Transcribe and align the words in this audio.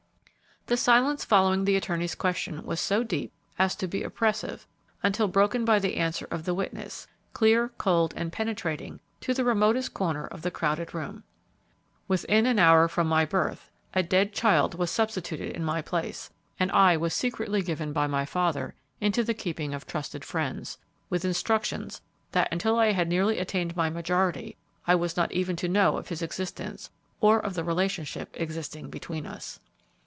The 0.67 0.77
silence 0.77 1.25
following 1.25 1.65
the 1.65 1.75
attorney's 1.75 2.15
question 2.15 2.63
was 2.63 2.79
so 2.79 3.03
deep 3.03 3.33
as 3.59 3.75
to 3.75 3.87
be 3.89 4.03
oppressive 4.03 4.65
until 5.03 5.27
broken 5.27 5.65
by 5.65 5.79
the 5.79 5.97
answer 5.97 6.27
of 6.31 6.45
the 6.45 6.53
witness, 6.53 7.07
clear, 7.33 7.73
cold, 7.77 8.13
and 8.15 8.31
penetrating 8.31 9.01
to 9.19 9.33
the 9.33 9.43
remotest 9.43 9.93
corner 9.93 10.25
of 10.27 10.43
the 10.43 10.51
crowded 10.51 10.93
room. 10.93 11.23
"Within 12.07 12.45
an 12.45 12.57
hour 12.57 12.87
from 12.87 13.07
my 13.07 13.25
birth, 13.25 13.69
a 13.93 14.01
dead 14.01 14.31
child 14.31 14.75
was 14.75 14.89
substituted 14.89 15.53
in 15.57 15.65
my 15.65 15.81
place, 15.81 16.29
and 16.57 16.71
I 16.71 16.95
was 16.95 17.13
secretly 17.13 17.61
given 17.61 17.91
by 17.91 18.07
my 18.07 18.23
father 18.23 18.73
into 19.01 19.25
the 19.25 19.33
keeping 19.33 19.73
of 19.73 19.85
trusted 19.85 20.23
friends, 20.23 20.77
with 21.09 21.25
instructions 21.25 21.99
that 22.31 22.47
until 22.49 22.79
I 22.79 22.93
had 22.93 23.09
nearly 23.09 23.39
attained 23.39 23.75
my 23.75 23.89
majority 23.89 24.55
I 24.87 24.95
was 24.95 25.17
not 25.17 25.33
even 25.33 25.57
to 25.57 25.67
know 25.67 25.97
of 25.97 26.07
his 26.07 26.21
existence, 26.21 26.89
or 27.19 27.39
of 27.39 27.55
the 27.55 27.63
relationship 27.65 28.29
existing 28.39 28.89
between 28.89 29.25
us." 29.25 29.59